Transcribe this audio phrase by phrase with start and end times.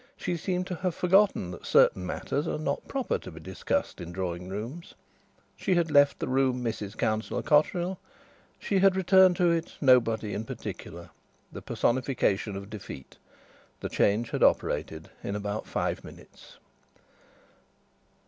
[0.17, 4.11] She seemed to have forgotten that certain matters are not proper to be discussed in
[4.11, 4.95] drawing rooms.
[5.55, 7.99] She had left the room Mrs Councillor Cotterill;
[8.57, 11.11] she returned to it nobody in particular,
[11.51, 13.17] the personification of defeat.
[13.81, 16.57] The change had operated in five minutes.